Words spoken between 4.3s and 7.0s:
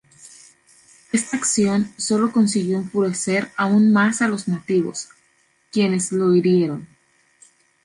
nativos, quienes lo hirieron.